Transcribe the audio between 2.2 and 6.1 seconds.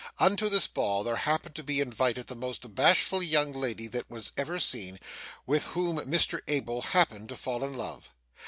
the most bashful young lady that was ever seen, with whom